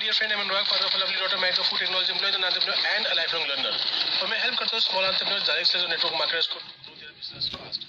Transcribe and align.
dear 0.00 0.16
friend, 0.16 0.32
I'm 0.32 0.40
Anurag, 0.40 0.64
father 0.64 0.88
of 0.88 0.96
a 0.96 0.98
lovely 1.04 1.20
daughter, 1.20 1.36
married 1.36 1.60
to 1.60 1.60
a 1.60 1.68
food 1.68 1.76
technology 1.76 2.08
employee, 2.08 2.32
an 2.32 2.40
entrepreneur 2.40 2.72
and 2.96 3.04
a. 3.04 3.14
और 4.20 4.28
मैं 4.28 4.38
help 4.40 4.56
करता 4.58 4.72
हूँ 4.72 4.80
small 4.80 5.04
entrepreneurs, 5.04 5.44
direct 5.44 5.68
sellers 5.68 5.84
और 5.84 5.90
network 5.92 6.14
marketers 6.16 6.46
को 6.46 6.56
grow 6.56 6.94
their 7.00 7.12
business 7.20 7.48
fast 7.52 7.80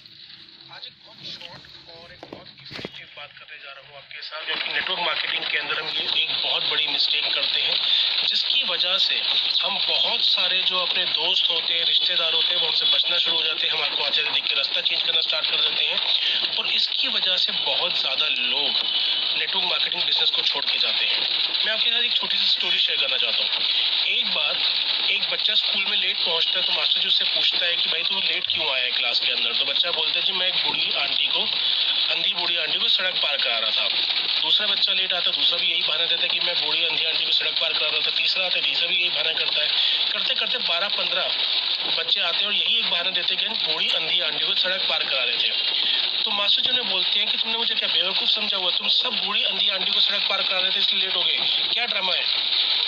आज 0.76 0.88
एक 0.88 0.96
बहुत 1.08 1.20
short 1.32 1.64
और 1.96 2.12
एक 2.12 2.24
बहुत 2.32 2.48
इफ़ेक्टिव 2.64 3.08
बात 3.16 3.32
करने 3.40 3.58
जा 3.64 3.72
रहा 3.72 3.84
हूँ 3.88 3.96
आपके 3.98 4.22
साथ 4.28 4.46
क्योंकि 4.46 4.74
नेटवर्क 4.74 5.00
मार्केटिंग 5.08 5.46
के 5.52 5.58
अंदर 5.64 5.80
हम 5.80 5.88
ये 5.90 6.04
एक 6.24 6.32
बहुत 6.44 6.64
बड़ी 6.72 6.88
मिस्टेक 6.88 7.26
करते 7.34 7.62
हैं 7.62 7.78
जिसकी 8.28 8.64
वजह 8.72 8.98
से 9.06 9.16
हम 9.64 9.74
बहुत 9.88 10.22
सारे 10.26 10.62
जो 10.68 10.78
अपने 10.82 11.06
दोस्त 11.14 11.50
होते 11.52 11.74
हैं 11.74 11.86
रिश्तेदार 11.86 12.34
होते 12.34 12.54
हैं 12.54 12.62
वो 12.62 12.68
हमसे 12.68 12.86
बचना 12.96 13.18
शुरू 13.24 13.36
हो 13.38 13.44
जाते 13.44 13.68
हैं 13.68 13.74
हम 13.74 13.84
आपको 13.88 14.04
आते 14.04 14.24
देख 14.30 14.46
के 14.50 14.56
रास्ता 14.56 14.82
चेंज 14.82 15.02
करना 15.02 15.22
स्टार्ट 15.22 15.52
कर 15.52 15.62
देते 15.62 15.86
हैं 15.86 16.58
और 16.58 16.74
इसकी 16.74 17.08
वजह 17.18 17.38
से 17.46 17.52
बहुत 17.64 18.00
ज़्यादा 18.00 18.28
लोग 18.36 18.86
नेटवर्क 19.38 19.66
मार्केटिंग 19.66 20.04
बिज़नेस 20.04 20.30
को 20.30 20.42
छोड़ 20.42 20.66
के 20.66 20.80
जाते 20.80 21.06
हैं। 21.06 21.20
मैं 21.66 21.74
आपके 21.74 21.90
साथ 21.90 22.04
एक 22.04 22.14
छोटी 22.14 22.38
सी 22.38 22.48
स्टोरी 22.48 22.80
शेयर 22.80 22.98
करना 22.98 23.18
चाहता 23.18 23.44
हूँ। 23.44 23.50
एक 24.10 24.28
बार 24.28 24.56
एक 25.12 25.24
बच्चा 25.32 25.54
स्कूल 25.54 25.84
में 25.90 25.98
लेट 25.98 26.18
पहुँचता 26.18 26.60
है 26.60 26.66
तो 26.66 26.74
मास्टर 26.74 27.00
जी 27.00 27.08
उससे 27.08 27.26
पूछता 27.26 27.66
है 27.66 27.76
कि 27.76 27.90
भाई 27.90 28.04
तू 28.04 28.20
लेट 28.20 28.48
क्यों 28.48 28.68
आया 28.74 28.84
है 28.84 28.92
क्लास 28.92 29.20
के 29.20 29.32
अंदर? 29.32 29.54
तो 29.54 29.66
बच्चा 29.66 29.92
बोलता 29.92 30.20
है, 30.20 30.26
जी, 30.26 30.34
मैं 30.34 30.48
एक 30.48 30.56
बूढ़ी 30.66 30.92
आंटी 31.02 31.28
को, 31.28 31.44
अंधी 32.12 32.34
बूढ़ी 32.34 32.58
आंटी 32.58 32.80
को 32.80 32.88
सड़क 32.88 33.20
पार 33.24 33.38
करा 33.38 33.58
रहा 33.58 33.72
था। 33.72 33.88
दूसरा 34.42 34.68
बच्चा 34.68 34.94
लेट 34.94 35.14
आता 35.14 35.32
दूसरा 35.32 35.58
भी 35.58 35.68
यही 35.68 35.82
बहाना 35.82 36.06
देता 36.06 36.22
है 36.22 36.28
कि 36.28 36.40
मैं 36.40 36.56
बूढ़ी 36.62 36.84
अंधी 36.86 37.06
आंटी 37.06 37.26
को 37.26 37.32
सड़क 37.32 37.60
पार 37.62 37.74
करा 37.74 37.88
रहा 37.88 38.00
था। 38.00 38.12
तीसरा 38.12 38.46
आता 38.46 38.56
है, 38.56 38.62
तीसरा 38.62 38.88
भी 38.88 38.96
यही 38.96 39.10
बहाना 39.10 39.32
करता 39.32 39.64
है। 39.64 39.68
करते 40.12 40.34
करते 40.34 40.58
बारह, 40.60 40.88
पंद्रह 40.88 41.26
बच्चे 41.98 42.22
आते 42.22 42.38
हैं 42.38 42.46
और 42.46 42.54
यही 42.54 42.78
एक 42.78 42.90
बहाना 42.90 43.10
देते 43.10 43.36
हैं 43.36 43.44
कि 43.44 43.66
बूढ़ी 43.66 43.88
अंधी 43.90 44.20
आंटी 44.22 44.46
को 44.46 44.56
सड़क 44.56 44.88
पार 44.90 45.04
करा 45.04 45.24
रहे 45.24 45.38
थे 45.38 46.01
तो 46.26 46.32
मास्टर 46.32 46.62
जी 46.62 46.70
उन्हें 46.70 46.90
बोलते 46.90 47.20
हैं 47.20 47.28
कि 47.28 47.38
तुमने 47.38 47.58
मुझे 47.58 47.76
क्या 47.76 47.88
बेवकूफ़ 47.90 48.30
समझा 48.30 48.58
हुआ? 48.58 48.72
तुम 48.72 48.88
सब 48.88 49.10
बूढ़ी 49.26 49.44
अंधी 49.44 49.70
आंटी 49.70 49.92
को 49.92 50.00
सड़क 50.00 50.28
पार 50.30 50.42
करा 50.42 50.60
रहे 50.60 50.70
थे, 50.70 50.80
इसलिए 50.80 51.02
लेट 51.02 51.16
हो 51.16 51.24
गए। 51.24 51.68
क्या 51.74 51.86
ड्रामा 51.86 52.14
है? 52.14 52.24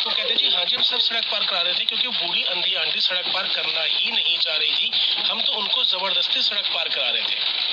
तो 0.03 0.09
कहते 0.09 0.35
जी 0.35 0.49
हाँ 0.55 0.65
जी, 0.65 0.75
हम 0.75 0.81
सब 0.81 0.99
सड़क 0.99 1.25
पार 1.31 1.45
करा 1.45 1.61
रहे 1.61 1.73
थे, 1.73 1.85
क्योंकि 1.85 2.07
बूढ़ी 2.07 2.43
अंधी 2.43 2.75
आंटी 2.75 2.99
सड़क 2.99 3.33
पार 3.33 3.47
करना 3.47 3.83
ही 3.83 4.11
नहीं 4.11 4.37
चाह 4.37 4.55
रही 4.55 4.71
थी। 4.71 4.91
हम 5.29 5.41
तो 5.41 5.53
उनको 5.53 5.83
ज़बरदस्ती 5.83 6.41
सड़क 6.41 6.69
पार 6.73 6.89
करा 6.89 7.09
रहे 7.09 7.21
थे। 7.21 7.63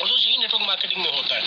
और 0.00 0.08
जो 0.08 0.16
यही 0.16 0.36
नेटवर्क 0.36 0.66
मार्केटिंग 0.66 1.04
में 1.04 1.10
होता 1.16 1.34
है। 1.34 1.42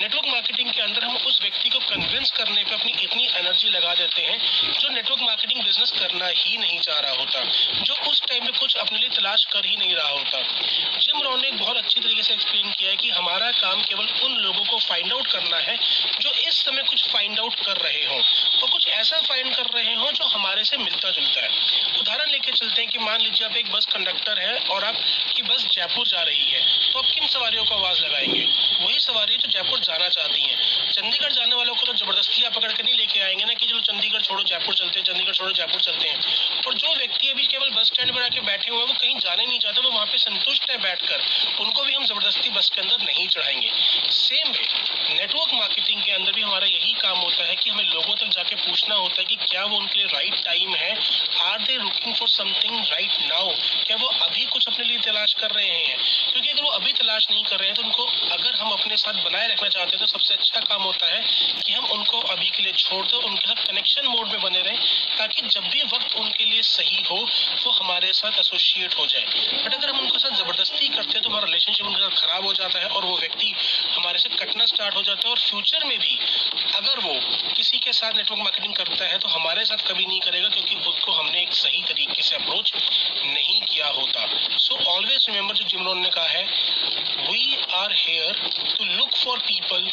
नेटवर्क 0.00 0.26
मार्केटिंग 0.26 0.70
के 0.70 0.82
अंदर 0.82 1.04
हम 1.04 1.16
उस 1.30 1.38
व्यक्ति 1.42 1.68
को 1.68 1.78
कन्विंस 1.80 2.30
करने 2.30 2.62
पे 2.64 2.74
अपनी 2.74 2.92
इतनी 3.02 3.26
एनर्जी 3.38 3.68
लगा 3.68 3.94
देते 3.94 4.22
हैं 4.22 4.38
जो 4.78 4.88
नेटवर्क 4.88 5.20
मार्केटिंग 5.22 5.62
बिज़नेस 5.64 5.90
करना 5.90 6.26
ही 6.26 6.56
नहीं 6.58 6.78
चाह 6.80 6.98
रहा 6.98 7.12
होता, 7.12 7.42
जो 7.82 7.94
उस 8.10 8.22
टाइम 8.22 8.44
में 8.44 8.52
कुछ 8.52 8.74
अपने 8.76 8.98
लिए 8.98 9.08
तलाश 9.08 9.44
कर 9.44 9.66
ही 9.66 9.76
नहीं 9.76 9.94
रहा 9.94 10.08
होता। 10.08 10.42
जिम 10.98 11.22
रॉन 11.22 11.40
ने 11.40 11.50
बहुत 11.50 11.76
अच्छी 11.76 12.00
तरीके 12.00 12.22
से 12.22 12.34
एक्सप्लेन 12.34 12.70
किया 12.70 12.90
है 12.90 12.96
कि 12.96 13.10
हमारा 13.10 13.50
काम 13.50 13.82
केवल 13.82 14.08
उन 14.24 14.36
लोगों 14.36 14.64
को 14.64 14.78
फाइंड 14.78 15.12
आउट 15.12 15.26
करना 15.26 15.56
है 15.58 15.76
जो 16.20 16.30
इस 16.30 16.62
समय 16.64 16.82
कुछ 16.82 17.04
फाइंड 17.04 17.38
आउट 17.40 17.54
कर 17.60 17.76
रहे 17.76 18.04
हो 18.06 18.18
और 18.62 18.70
कुछ 18.70 18.88
ऐसा 18.88 19.20
फाइंड 19.20 19.54
कर 19.54 19.70
रहे 19.74 19.94
हो 19.94 20.10
जो 20.12 20.24
हमारे 20.24 20.64
से 20.64 20.76
मिलता 20.76 21.10
जुलता 21.10 21.40
है। 21.40 21.98
उदाहरण 22.00 22.30
लेके 22.30 22.52
चलते 22.52 22.80
हैं 22.80 22.90
कि 22.90 22.98
मान 22.98 23.20
लीजिए 23.20 23.46
आप 23.46 23.56
एक 23.56 23.70
बस 23.72 23.86
कंडक्टर 23.86 24.38
है 24.38 24.58
और 24.66 24.84
आपकी 24.84 25.42
बस 25.42 25.66
जयपुर 25.72 26.06
जा 26.06 26.22
रही 26.22 26.50
है 26.50 26.90
तो 26.90 26.98
आप 26.98 27.04
किन 27.04 27.26
सवारियों 27.28 27.64
को 27.64 27.74
आवाज़ 27.74 28.00
लगाएँगे? 28.00 28.44
वही 28.80 28.98
सवारी 29.00 29.36
जो 29.36 29.48
जयपुर 29.48 29.78
जाना 29.80 30.08
चाहती 30.08 30.40
है। 30.40 30.56
चंडीगढ़ 30.90 31.19
जाने 31.28 31.54
वालों 31.54 31.74
को 31.74 31.86
तो 31.86 31.92
ज़बरदस्ती 31.94 32.48
पकड़ 32.50 32.72
के 32.72 32.82
नहीं 32.82 32.96
लेके 32.96 33.20
आएँगे 33.20 33.44
चलो 33.80 33.96
चंडीगढ़ 33.96 34.22
छोड़ो, 34.22 34.42
जयपुर 34.42 34.74
चलते 34.74 34.98
हैं, 35.00 35.06
चंडीगढ़ 35.06 35.32
छोड़ो, 35.32 35.52
जयपुर 35.52 35.80
चलते 35.80 36.08
हैं। 36.08 36.18
और 36.66 36.74
जो 36.74 36.94
व्यक्ति 36.96 37.28
अभी 37.28 37.46
केवल 37.46 37.70
बस 37.70 37.86
स्टैंड 37.86 38.14
पर 38.14 38.22
आके 38.22 38.40
बैठे 38.40 38.70
हुए 38.70 38.80
हैं, 38.80 38.86
वो 38.86 38.94
कहीं 38.94 39.18
जाने 39.18 39.46
नहीं 39.46 39.58
चाहते, 39.58 39.80
वो 39.80 39.90
वहाँ 39.90 40.06
पे 40.06 40.18
संतुष्ट 40.18 40.70
है 40.70 40.76
बैठकर। 40.76 41.20
उनको 41.60 41.84
भी 41.84 41.94
हम 41.94 42.04
ज़बरदस्ती 42.04 42.48
बस 42.48 42.70
के 42.74 42.80
अंदर 42.80 43.04
नहीं 43.04 43.28
चढ़ाएँगे। 43.28 43.70
सेम 44.10 44.52
वे 44.52 44.66
नेटवर्क 45.14 45.54
मार्केटिंग 45.54 46.02
के 46.02 46.10
अंदर 46.10 46.32
भी 46.32 46.42
हमारा 46.42 46.66
यही 46.66 46.92
काम 46.92 47.18
होता 47.18 47.44
है 47.44 47.56
कि 47.56 47.70
हमें 47.70 47.84
लोगों 47.84 48.14
तक 48.14 48.26
जाके 48.26 48.54
पूछना 48.56 48.94
होता 48.94 49.14
है 49.18 49.24
कि 49.24 49.36
क्या 49.36 49.64
वो 49.64 49.76
उनके 49.76 49.98
लिए 49.98 50.06
राइट 50.06 50.44
टाइम 50.44 50.74
है? 50.74 50.90
Are 51.40 51.62
they 51.62 51.76
looking 51.76 52.14
for 52.14 52.28
something 52.28 52.76
right 52.76 53.22
now 53.22 53.50
क्या 53.86 53.96
वो 53.96 54.08
अभी 54.08 54.44
कुछ 54.44 54.66
अपने 54.66 54.84
लिए 54.84 54.98
तलाश 54.98 55.34
कर 55.34 55.50
रहे 55.50 55.66
हैं? 55.66 55.96
क्योंकि 56.32 56.48
अगर 56.48 56.62
वो 56.62 56.70
अभी 56.70 56.92
तलाश 56.92 57.26
नहीं 57.30 57.44
कर 57.44 57.56
रहे 57.56 57.66
हैं 57.66 57.76
तो 57.76 57.82
उनको 57.82 58.04
अगर 58.32 58.54
हम 58.54 58.70
अपने 58.70 58.96
साथ 58.96 59.24
बनाए 59.24 59.48
रखना 59.48 59.68
चाहते 59.68 59.96
हैं 59.96 59.98
तो 59.98 60.06
सबसे 60.06 60.34
अच्छा 60.34 60.60
काम 60.60 60.82
होता 60.82 61.06
है 61.06 61.20
कि 61.66 61.72
हम 61.72 61.84
उनको 61.84 62.20
अभी 62.20 62.50
के 62.50 62.62
लिए 62.62 62.72
छोड़ 62.72 63.06
दो, 63.06 63.18
उनके 63.18 63.48
साथ 63.48 63.69
कनेक्शन 63.70 64.06
मोड 64.06 64.28
में 64.28 64.40
बने 64.42 64.60
रहें, 64.60 64.78
ताकि 65.18 65.42
जब 65.48 65.64
भी 65.64 65.82
वक्त 65.84 66.14
उनके 66.16 66.44
लिए 66.44 66.62
सही 66.64 67.02
हो, 67.10 67.18
वो 67.64 67.70
हमारे 67.72 68.12
साथ 68.12 68.38
एसोसिएट 68.40 68.94
हो 68.98 69.06
जाए। 69.06 69.24
बट 69.64 69.74
अगर 69.74 69.88
हम 69.88 69.98
उनके 69.98 70.18
साथ 70.18 70.36
ज़बरदस्ती 70.38 70.88
करते 70.88 71.12
हैं 71.12 71.22
तो 71.22 71.30
हमारा 71.30 71.44
रिलेशनशिप 71.44 71.86
उनके 71.86 72.00
साथ 72.00 72.16
खराब 72.22 72.46
हो 72.46 72.52
जाता 72.54 72.78
है 72.78 72.88
और 72.88 73.04
वो 73.04 73.16
व्यक्ति 73.18 73.52
हमारे 73.90 74.18
से 74.18 74.28
कटना 74.36 74.64
स्टार्ट 74.66 74.96
हो 74.96 75.02
जाता 75.02 75.28
है। 75.28 75.30
और 75.30 75.38
फ्यूचर 75.40 75.84
में 75.84 75.98
भी, 75.98 76.18
अगर 76.74 76.98
वो 77.00 77.14
किसी 77.56 77.78
के 77.78 77.92
साथ 77.92 78.16
नेटवर्क 78.16 78.40
मार्केटिंग 78.40 78.74
करता 78.74 79.04
है 79.04 79.18
तो 79.18 79.28
हमारे 79.28 79.64
साथ 79.64 79.86
कभी 79.88 80.06
नहीं 80.06 80.20
करेगा, 80.20 80.48
क्योंकि 80.48 80.74
उसको 80.90 81.12
हमने 81.12 81.42
एक 81.42 81.52
सही 81.54 81.82
तरीके 81.84 82.22
से 82.22 82.36
अप्रोच 82.36 82.72
नहीं 83.26 83.60
किया 83.62 83.86
होता। 83.90 84.26
सो 84.58 84.82
ऑलवेज 84.88 85.26
रिमेंबर 85.28 85.54
जो 85.54 85.64
जिमरोन 85.66 85.98
ने 85.98 86.10
कहा 86.10 86.28
है 86.28 86.44
we 87.22 87.56
are 87.74 87.92
here 87.94 88.48
to 88.70 88.84
look 88.86 89.16
for 89.16 89.38
people 89.40 89.90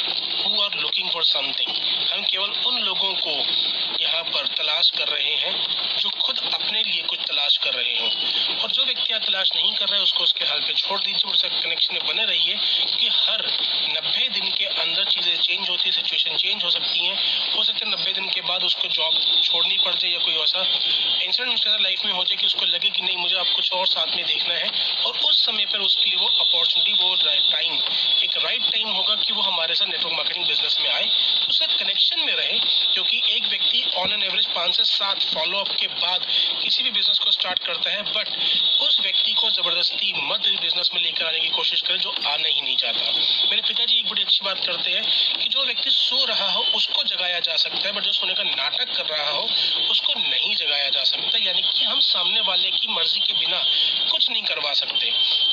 who 0.47 0.61
are 0.61 0.75
looking 0.75 1.09
for 1.09 1.23
something 1.23 1.71
हम 2.11 2.21
केवल 2.23 2.51
उन 2.67 2.77
लोगों 2.81 3.13
को 3.15 3.31
यहाँ 4.01 4.23
पर 4.25 4.45
तलाश 4.57 4.89
कर 4.89 5.07
रहे 5.07 5.33
हैं 5.35 5.53
जो 5.97 6.09
खुद 6.37 6.53
अपने 6.53 6.83
लिए 6.83 7.01
कुछ 7.03 7.19
तलाश 7.21 7.57
कर 7.63 7.73
रहे 7.73 7.97
हो। 7.99 8.07
और 8.57 8.71
जो 8.71 8.83
व्यक्ति 8.85 9.19
तलाश 9.27 9.49
नहीं 9.55 9.73
कर 9.73 9.87
रहे 9.87 10.01
उसको 10.01 10.23
उसके 10.23 10.45
हाल 10.45 10.59
पे 10.61 10.73
छोड़ 10.75 10.99
दीजिए। 10.99 11.31
उससे 11.31 11.47
कनेक्शन 11.51 11.93
में 11.93 12.05
बने 12.07 12.23
रहिए, 12.25 12.55
क्योंकि 12.79 13.07
हर 13.09 13.41
नब्बे 13.89 14.27
दिन 14.29 14.49
के 14.51 14.65
अंदर 14.65 15.03
चीज़ें 15.05 15.37
चेंज 15.37 15.69
होती 15.69 15.83
है 15.85 15.91
सिचुएशन 15.91 16.35
चेंज 16.37 16.63
हो 16.63 16.69
सकती 16.69 17.05
हैं। 17.05 17.15
हो 17.55 17.63
सकता 17.63 17.85
है 17.85 17.91
नब्बे 17.91 18.13
दिन 18.13 18.29
के 18.29 18.41
बाद 18.49 18.63
उसको 18.63 18.87
जॉब 18.89 19.41
छोड़नी 19.43 19.77
पड़ 19.77 19.95
जाए 19.95 20.11
या 20.11 20.19
कोई 20.19 20.35
ऐसा 20.43 20.61
इंसिडेंट 20.61 21.53
उसके 21.53 21.69
साथ 21.69 21.81
लाइफ 21.81 22.05
में 22.05 22.13
हो 22.13 22.23
जाए 22.23 22.35
कि 22.35 22.45
उसको 22.45 22.65
लगे 22.65 22.89
कि 22.89 23.01
नहीं, 23.01 23.17
मुझे 23.17 23.35
आप 23.35 23.53
कुछ 23.55 23.71
और 23.73 23.87
साथ 23.87 24.15
में 24.15 24.25
देखना 24.25 24.53
है। 24.53 24.69
और 25.05 25.17
उस 25.19 25.45
समय 25.45 25.65
पर 25.65 25.79
उसके 25.81 26.09
लिए 26.09 26.19
वो 26.19 26.27
अपॉर्चुनिटी 26.27 26.93
वो 26.93 27.15
टाइम 27.51 27.73
एक 28.23 28.37
राइट 28.37 28.61
टाइम 28.63 28.87
होगा 28.89 29.15
कि 29.17 29.33
वो 29.33 29.41
हमारे 29.41 29.75
साथ 29.75 29.87
नेटवर्क 29.87 30.15
मार्केटिंग 30.15 30.45
बिज़नेस 30.47 30.77
में 30.81 30.89
आए 30.89 31.09
उससे 31.49 31.65
कनेक्शन 31.67 32.19
में 32.21 32.33
रहे, 32.33 32.59
क्योंकि 32.93 33.21
एक 33.35 33.43
व्यक्ति 33.45 33.83
ऑन 33.97 34.13
एन 34.13 34.23
एवरेज 34.23 34.45
पाँच 34.55 34.75
से 34.77 34.83
सात 34.85 35.23
फॉलो 35.33 35.59
अप 35.59 35.75
के 35.79 35.87
बाद 35.97 36.25
किसी 36.61 36.83
भी 36.83 36.91
बिज़नेस 36.91 37.19
को 37.19 37.31
स्टार्ट 37.31 37.59
करता 37.59 37.89
है 37.89 38.01
बट 38.13 38.27
उस 38.81 38.99
व्यक्ति 39.01 39.33
को 39.33 39.49
ज़बरदस्ती 39.51 40.13
मत 40.17 40.47
बिज़नेस 40.61 40.89
में 40.93 41.01
लेकर 41.01 41.25
आने 41.25 41.39
की 41.39 41.49
कोशिश 41.49 41.81
करें 41.81 41.99
जो 41.99 42.09
आना 42.09 42.47
ही 42.47 42.61
नहीं 42.61 42.75
चाहता 42.75 43.11
मेरे 43.49 43.61
पिताजी 43.61 43.97
एक 43.97 44.09
बड़ी 44.09 44.21
अच्छी 44.21 44.45
बात 44.45 44.65
करते 44.65 44.91
हैं 44.91 45.03
कि 45.39 45.47
जो 45.47 45.65
व्यक्ति 45.65 45.89
सो 45.89 46.25
रहा 46.25 46.49
हो, 46.51 46.61
उसको 46.75 47.03
जगाया 47.03 47.39
जा 47.39 47.55
सकता 47.55 47.87
है 47.87 47.93
बट 47.93 48.03
जो 48.03 48.11
सोने 48.11 48.33
का 48.33 48.43
नाटक 48.43 48.95
कर 48.95 49.05
रहा 49.05 49.29
हो, 49.29 49.43
उसको 49.91 50.13
नहीं 50.13 50.55
जगाया 50.55 50.89
जा 50.89 51.03
सकता। 51.03 51.37
यानी 51.37 51.61
कि 51.61 51.83
हम 51.83 51.99
सामने 51.99 52.39
वाले 52.39 52.69
की 52.71 52.87
मर्ज़ी 52.87 53.19
के 53.19 53.33
बिना 53.33 53.61
कुछ 54.11 54.29
नहीं 54.29 54.43
करवा 54.43 54.73
सकते। 54.73 55.07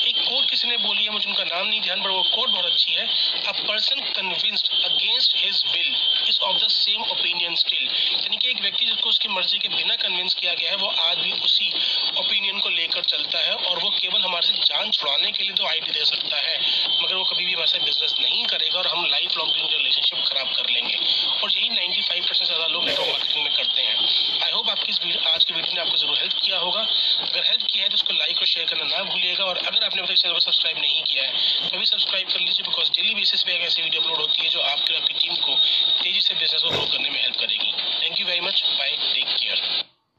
एक 0.09 0.17
कोट 0.17 0.49
किसी 0.49 0.67
ने 0.67 0.77
बोली 0.77 1.03
है, 1.03 1.09
मुझे 1.09 1.29
उनका 1.29 1.43
नाम 1.43 1.67
नहीं 1.67 1.81
ध्यान 1.81 2.01
पर 2.01 2.09
वो 2.09 2.23
कोट 2.23 2.49
बहुत 2.49 2.65
अच्छी 2.65 2.91
है। 2.91 3.05
A 3.47 3.51
person 3.51 4.01
convinced 4.15 4.69
against 4.85 5.35
his 5.37 5.63
will 5.73 5.95
is 6.29 6.39
of 6.39 6.57
the 6.57 6.67
same 6.69 7.01
opinion 7.01 7.55
still 7.55 7.83
यानी 8.15 8.37
कि 8.37 8.49
एक 8.49 8.61
व्यक्ति 8.61 8.85
जिसको 8.85 9.09
उसकी 9.09 9.29
मर्ज़ी 9.29 9.57
के 9.57 9.67
बिना 9.67 9.95
कन्विंस 9.95 10.33
किया 10.33 10.53
गया 10.53 10.64
गया 10.65 10.71
है, 10.71 10.77
वो 10.77 10.89
आज 11.05 11.17
भी 11.19 11.31
उसी 11.45 11.71
ओपिनियन 12.17 12.59
को 12.59 12.69
लेकर 12.71 13.03
चलता 13.05 13.39
है 13.39 13.53
और 13.53 13.79
वो 13.79 13.89
केवल 13.91 14.21
हमारे 14.21 14.47
से 14.47 14.53
जान 14.65 14.91
छुड़ाने 14.91 15.31
के 15.31 15.43
लिए 15.43 15.53
तो 15.53 15.65
आईडी 15.67 15.91
दे 15.91 16.05
सकता 16.05 16.37
है, 16.39 16.57
मगर 17.01 17.15
वो 17.15 17.23
कभी 17.25 17.45
भी 17.45 17.53
हमारे 17.53 17.79
बिज़नेस 17.85 18.15
नहीं 18.19 18.45
करेगा 18.45 18.79
और 18.79 18.87
हम 18.87 19.05
लाइफ 19.05 19.37
लॉन्ग 19.37 19.53
रिलेशनशिप 19.73 20.23
खराब 20.27 20.53
कर 20.55 20.69
लेंगे। 20.69 20.97
और 21.35 21.51
यही 21.51 21.69
95 21.69 22.27
परसेंट 22.27 22.47
ज़्यादा 22.47 22.67
लोग 22.67 22.83
नेटवर्क 22.85 23.09
मार्केटिंग 23.09 23.43
में 23.43 23.53
करते 23.55 23.81
हैं। 23.81 24.43
आई 24.43 24.51
होप 24.51 24.69
आपकी 24.69 24.91
इस 24.91 24.99
आज 25.27 25.45
की 25.45 25.53
वीडियो 25.53 25.73
ने 25.75 25.81
आपको 25.81 25.97
ज़रूर 25.97 26.17
हेल्प 26.17 26.33
किया 26.41 26.57
होगा। 26.59 26.81
अगर 26.81 27.43
हेल्प 27.49 27.67
किया 27.71 27.83
है 27.83 27.89
तो 27.89 27.95
उसको 27.95 28.13
लाइक 28.13 28.37
और 28.37 28.47
शेयर 28.47 28.65
करना 28.67 28.85
ना 28.85 29.03
भूलिएगा 29.05 29.45
और 29.45 29.57
अगर 29.57 29.85
आपने 29.85 30.01
मेरे 30.01 30.15
चैनल 30.15 30.33
को 30.33 30.39
सब्सक्राइब 30.41 30.77
नहीं 30.79 31.03
किया 31.03 31.23
है 31.23 31.69
तो 31.69 31.77
भी 31.77 31.85
सब्सक्राइब 31.85 32.27
कर 32.29 32.39
लीजिए 32.39 32.67
बिकॉज़ 32.69 32.91
डेली 32.91 33.15
बेसिस 33.15 33.43
पे 33.43 33.55
एक 33.55 33.61
ऐसी 33.63 33.81
वीडियो 33.81 34.01
अपलोड 34.01 34.19
होती 34.19 34.43
है 34.43 34.49
जो 34.49 34.61
आपकी 34.73 34.95
आपकी 34.95 35.13
टीम 35.19 35.35
को 35.37 35.55
तेज़ी 36.03 36.21
से 36.21 36.33
बिज़नेस 36.35 36.61
को 36.61 36.69
ग्रो 36.69 36.85
करने 36.85 37.09
में 37.09 37.21
हेल्प 37.21 37.35
करेगी। 37.39 37.73
Thank 38.03 38.19
you 38.19 38.25
very 38.27 38.41
much 38.41 38.63
bye 38.69 38.97
take 39.03 39.27
care 39.27 39.84